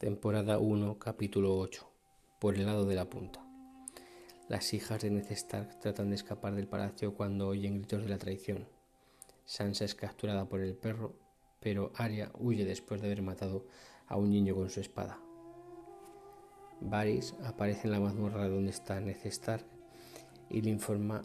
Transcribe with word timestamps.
Temporada 0.00 0.58
1, 0.58 0.98
capítulo 0.98 1.58
8. 1.58 1.86
Por 2.40 2.54
el 2.54 2.64
lado 2.64 2.86
de 2.86 2.94
la 2.94 3.10
punta. 3.10 3.44
Las 4.48 4.72
hijas 4.72 5.02
de 5.02 5.10
Ned 5.10 5.30
Stark 5.30 5.78
tratan 5.78 6.08
de 6.08 6.16
escapar 6.16 6.54
del 6.54 6.66
palacio 6.66 7.12
cuando 7.12 7.48
oyen 7.48 7.74
gritos 7.74 8.04
de 8.04 8.08
la 8.08 8.16
traición. 8.16 8.66
Sansa 9.44 9.84
es 9.84 9.94
capturada 9.94 10.48
por 10.48 10.62
el 10.62 10.74
perro, 10.74 11.18
pero 11.60 11.92
Arya 11.96 12.32
huye 12.38 12.64
después 12.64 13.02
de 13.02 13.08
haber 13.08 13.20
matado 13.20 13.66
a 14.06 14.16
un 14.16 14.30
niño 14.30 14.54
con 14.54 14.70
su 14.70 14.80
espada. 14.80 15.20
Varys 16.80 17.34
aparece 17.44 17.82
en 17.86 17.92
la 17.92 18.00
mazmorra 18.00 18.48
donde 18.48 18.70
está 18.70 18.98
Ned 19.02 19.18
Stark 19.26 19.66
y 20.48 20.62
le 20.62 20.70
informa 20.70 21.20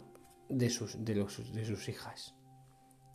de 0.50 0.68
sus, 0.68 1.02
de, 1.02 1.14
los, 1.14 1.50
de 1.54 1.64
sus 1.64 1.88
hijas. 1.88 2.34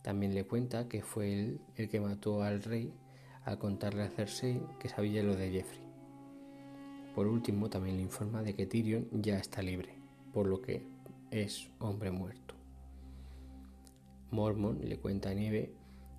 También 0.02 0.34
le 0.34 0.44
cuenta 0.44 0.88
que 0.88 1.02
fue 1.02 1.32
él 1.32 1.60
el 1.76 1.88
que 1.88 2.00
mató 2.00 2.42
al 2.42 2.64
rey 2.64 2.92
al 3.44 3.58
contarle 3.58 4.02
a 4.02 4.10
Cersei 4.10 4.60
que 4.78 4.88
sabía 4.88 5.22
lo 5.22 5.36
de 5.36 5.50
Jeffrey. 5.50 5.82
Por 7.14 7.26
último, 7.26 7.68
también 7.68 7.96
le 7.96 8.02
informa 8.02 8.42
de 8.42 8.54
que 8.54 8.66
Tyrion 8.66 9.08
ya 9.12 9.38
está 9.38 9.60
libre, 9.60 9.94
por 10.32 10.46
lo 10.46 10.62
que 10.62 10.86
es 11.30 11.70
hombre 11.78 12.10
muerto. 12.10 12.54
Mormon 14.30 14.78
le 14.82 14.98
cuenta 14.98 15.30
a 15.30 15.34
Nieve 15.34 15.74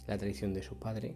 la 0.05 0.17
traición 0.17 0.53
de 0.53 0.61
su 0.61 0.75
padre. 0.75 1.15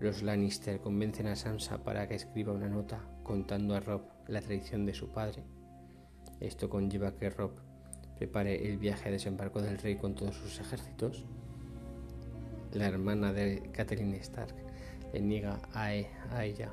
Los 0.00 0.22
Lannister 0.22 0.80
convencen 0.80 1.28
a 1.28 1.36
Sansa 1.36 1.82
para 1.82 2.08
que 2.08 2.14
escriba 2.14 2.52
una 2.52 2.68
nota 2.68 3.00
contando 3.22 3.74
a 3.74 3.80
Rob 3.80 4.02
la 4.26 4.42
traición 4.42 4.84
de 4.84 4.94
su 4.94 5.08
padre. 5.08 5.44
Esto 6.40 6.68
conlleva 6.68 7.16
que 7.16 7.30
Rob 7.30 7.52
prepare 8.18 8.68
el 8.68 8.76
viaje 8.76 9.08
a 9.08 9.12
desembarco 9.12 9.62
del 9.62 9.78
rey 9.78 9.96
con 9.96 10.14
todos 10.14 10.34
sus 10.34 10.60
ejércitos. 10.60 11.24
La 12.72 12.86
hermana 12.86 13.32
de 13.32 13.70
Catelyn 13.72 14.14
Stark 14.14 14.71
le 15.12 15.20
niega 15.20 15.60
e, 15.74 16.06
a, 16.30 16.44
ella 16.44 16.70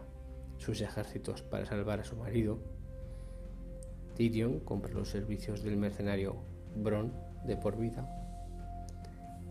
sus 0.57 0.81
ejércitos 0.81 1.41
para 1.41 1.65
salvar 1.65 1.99
a 1.99 2.03
su 2.03 2.15
marido. 2.15 2.59
Tyrion 4.15 4.59
compra 4.59 4.93
los 4.93 5.09
servicios 5.09 5.63
del 5.63 5.77
mercenario 5.77 6.35
Bron 6.75 7.13
de 7.45 7.55
por 7.55 7.77
vida. 7.77 8.07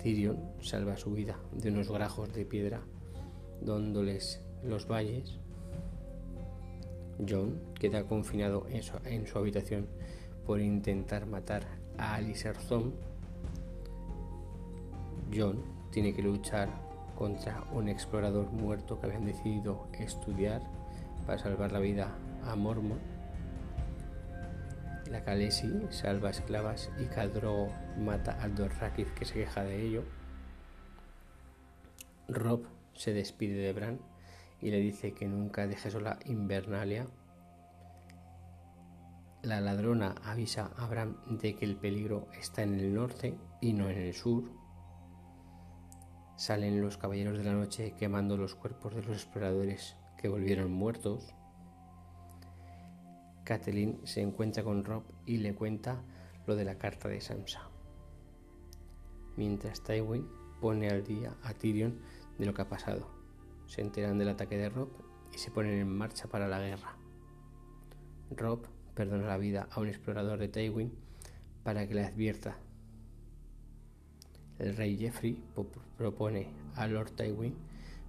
Tyrion 0.03 0.53
salva 0.61 0.97
su 0.97 1.13
vida 1.13 1.39
de 1.53 1.71
unos 1.71 1.91
grajos 1.91 2.33
de 2.33 2.45
piedra 2.45 2.81
dándoles 3.61 4.41
los 4.63 4.87
valles. 4.87 5.39
John 7.29 7.61
queda 7.75 8.07
confinado 8.07 8.67
en 8.71 8.83
su, 8.83 8.97
en 9.05 9.27
su 9.27 9.39
habitación 9.39 9.87
por 10.47 10.61
intentar 10.61 11.27
matar 11.27 11.67
a 11.99 12.15
Alice 12.15 12.53
John 15.35 15.63
tiene 15.91 16.15
que 16.15 16.23
luchar 16.23 16.88
contra 17.19 17.65
un 17.73 17.89
explorador 17.89 18.53
muerto 18.53 19.01
que 19.01 19.07
habían 19.07 19.27
decidido 19.27 19.89
estudiar 19.99 20.63
para 21.27 21.37
salvar 21.37 21.73
la 21.73 21.81
vida 21.81 22.17
a 22.45 22.55
Mormon. 22.55 23.01
La 25.11 25.25
Khaleesi 25.25 25.69
salva 25.91 26.31
esclavas 26.31 26.93
y 27.01 27.07
Khadro 27.07 27.71
mata 27.99 28.41
al 28.41 28.55
Dorrakith 28.55 29.13
que 29.15 29.25
se 29.25 29.35
queja 29.35 29.65
de 29.65 29.85
ello. 29.85 30.05
Rob 32.29 32.63
se 32.95 33.13
despide 33.13 33.57
de 33.57 33.73
Bran 33.73 33.99
y 34.61 34.71
le 34.71 34.79
dice 34.79 35.13
que 35.13 35.27
nunca 35.27 35.67
deje 35.67 35.91
sola 35.91 36.21
Invernalia. 36.25 37.09
La 39.43 39.61
ladrona 39.61 40.15
avisa 40.23 40.71
a 40.77 40.87
Bran 40.87 41.17
de 41.27 41.57
que 41.57 41.65
el 41.65 41.75
peligro 41.75 42.29
está 42.39 42.63
en 42.63 42.79
el 42.79 42.95
norte 42.95 43.35
y 43.61 43.73
no 43.73 43.89
en 43.89 43.99
el 43.99 44.15
sur 44.15 44.45
salen 46.39 46.81
los 46.81 46.97
caballeros 46.97 47.37
de 47.37 47.43
la 47.43 47.53
noche 47.53 47.95
quemando 47.99 48.37
los 48.37 48.55
cuerpos 48.55 48.95
de 48.95 49.03
los 49.03 49.17
exploradores 49.17 49.97
que 50.17 50.29
volvieron 50.29 50.71
muertos. 50.71 51.35
Catelyn 53.43 54.01
se 54.05 54.23
encuentra 54.23 54.63
con 54.63 54.85
Rob 54.85 55.03
y 55.27 55.39
le 55.39 55.57
cuenta 55.57 56.01
lo 56.47 56.55
de 56.55 56.65
la 56.65 56.79
carta 56.79 57.09
de 57.09 57.21
Sansa. 57.21 57.69
Mientras 59.37 59.83
Tywin 59.83 60.29
pone 60.61 60.89
al 60.89 61.03
día 61.03 61.37
a 61.43 61.55
Tyrion 61.55 62.01
de 62.39 62.47
lo 62.47 62.55
que 62.55 62.63
ha 62.63 62.69
pasado. 62.69 63.11
Se 63.67 63.81
enteran 63.81 64.17
del 64.17 64.29
ataque 64.29 64.57
de 64.57 64.69
Rob 64.69 64.91
y 65.35 65.39
se 65.39 65.51
ponen 65.51 65.81
en 65.81 65.89
marcha 65.89 66.29
para 66.29 66.47
la 66.47 66.61
guerra. 66.61 66.97
Rob 68.31 68.65
perdona 68.95 69.27
la 69.27 69.39
vida 69.39 69.69
a 69.73 69.81
un 69.81 69.89
explorador 69.89 70.39
de 70.39 70.49
Tywin 70.49 70.93
para 71.65 71.89
que 71.89 71.95
le 71.95 72.05
advierta 72.05 72.59
el 74.59 74.77
rey 74.77 74.97
Jeffrey 74.97 75.43
propone 75.97 76.49
a 76.75 76.87
Lord 76.87 77.13
Tywin 77.13 77.55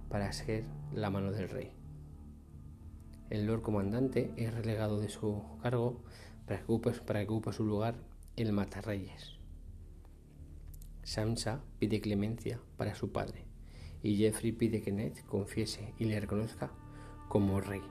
para 0.08 0.32
ser 0.32 0.64
la 0.92 1.10
mano 1.10 1.30
del 1.30 1.48
rey. 1.48 1.72
El 3.30 3.46
Lord 3.46 3.62
Comandante 3.62 4.32
es 4.36 4.52
relegado 4.52 5.00
de 5.00 5.08
su 5.08 5.42
cargo 5.62 6.02
para 6.46 6.58
que 7.24 7.32
ocupe, 7.32 7.52
su 7.52 7.64
lugar 7.64 7.94
el 8.36 8.52
Matarreyes. 8.52 9.38
Sansa 11.04 11.60
pide 11.78 12.00
clemencia 12.00 12.60
para 12.76 12.94
su 12.94 13.12
padre 13.12 13.44
y 14.02 14.16
Jeffrey 14.16 14.50
pide 14.50 14.82
que 14.82 14.90
Ned 14.92 15.16
confiese 15.28 15.94
y 15.98 16.06
le 16.06 16.18
reconozca 16.18 16.72
como 17.28 17.60
rey. 17.60 17.82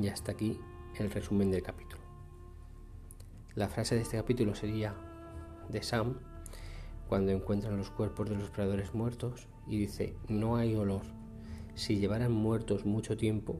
Y 0.00 0.06
hasta 0.08 0.32
aquí 0.32 0.60
el 0.98 1.10
resumen 1.10 1.50
del 1.50 1.62
capítulo. 1.62 2.02
La 3.54 3.68
frase 3.68 3.96
de 3.96 4.02
este 4.02 4.16
capítulo 4.16 4.54
sería 4.54 4.94
de 5.68 5.82
Sam 5.82 6.18
cuando 7.12 7.30
encuentran 7.30 7.76
los 7.76 7.90
cuerpos 7.90 8.30
de 8.30 8.36
los 8.36 8.44
exploradores 8.44 8.94
muertos 8.94 9.46
y 9.66 9.76
dice, 9.76 10.16
no 10.30 10.56
hay 10.56 10.74
olor. 10.74 11.02
Si 11.74 11.98
llevaran 11.98 12.32
muertos 12.32 12.86
mucho 12.86 13.18
tiempo, 13.18 13.58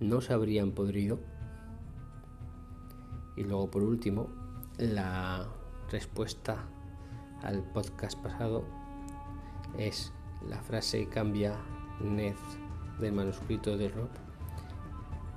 no 0.00 0.20
se 0.20 0.32
habrían 0.32 0.72
podrido. 0.72 1.20
Y 3.36 3.44
luego 3.44 3.70
por 3.70 3.84
último, 3.84 4.26
la 4.76 5.46
respuesta 5.92 6.64
al 7.44 7.62
podcast 7.62 8.18
pasado 8.18 8.64
es 9.78 10.12
la 10.48 10.60
frase 10.60 11.06
cambia 11.06 11.54
Ned 12.00 12.34
del 13.00 13.12
manuscrito 13.12 13.78
de 13.78 13.88
Rob 13.88 14.08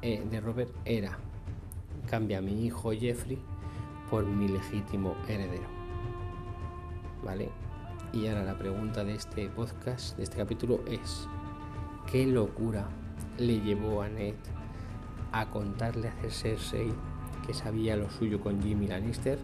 eh, 0.01 0.25
de 0.27 0.41
Robert 0.41 0.71
era 0.85 1.19
cambia 2.09 2.41
mi 2.41 2.65
hijo 2.65 2.93
Jeffrey 2.93 3.37
por 4.09 4.25
mi 4.25 4.47
legítimo 4.47 5.15
heredero. 5.27 5.82
¿Vale? 7.23 7.49
Y 8.11 8.27
ahora 8.27 8.43
la 8.43 8.57
pregunta 8.57 9.03
de 9.03 9.15
este 9.15 9.49
podcast, 9.49 10.15
de 10.17 10.23
este 10.23 10.37
capítulo 10.37 10.83
es, 10.85 11.27
¿qué 12.11 12.25
locura 12.27 12.87
le 13.37 13.59
llevó 13.61 14.01
a 14.01 14.09
Ned 14.09 14.35
a 15.31 15.49
contarle 15.49 16.09
a 16.09 16.29
Cersei 16.29 16.93
que 17.45 17.53
sabía 17.53 17.95
lo 17.95 18.09
suyo 18.11 18.39
con 18.39 18.61
Jimmy 18.61 18.87
Lannister? 18.87 19.39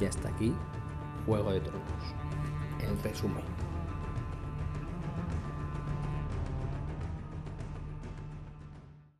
Y 0.00 0.04
hasta 0.04 0.28
aquí, 0.28 0.52
Juego 1.26 1.52
de 1.52 1.60
Tronos. 1.60 1.82
El 2.80 3.02
resumen. 3.02 3.65